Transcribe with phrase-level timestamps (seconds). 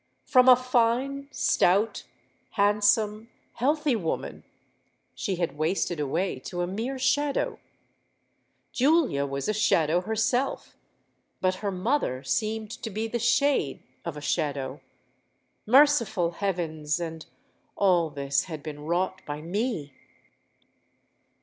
[0.25, 2.05] From a fine, stout,
[2.53, 4.43] handsome, healthy woman,
[5.13, 12.71] she had wasted away to a mere shadow:—Julia was a shadow herself—but her mother seemed
[12.71, 14.81] to be the shade of a shadow!
[15.67, 16.99] Merciful heavens!
[16.99, 17.27] and
[17.75, 19.93] all this had been wrought by me!